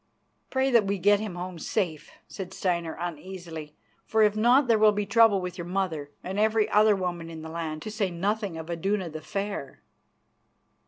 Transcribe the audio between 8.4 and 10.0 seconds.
of Iduna the Fair."